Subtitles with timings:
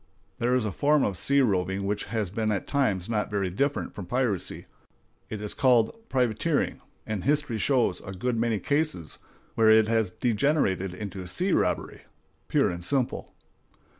[0.39, 3.93] There is a form of sea roving which has been at times not very different
[3.93, 4.65] from piracy;
[5.29, 9.19] it is called privateering, and history shows a good many cases
[9.53, 12.01] where it has degenerated into sea robbery
[12.47, 13.35] pure and simple.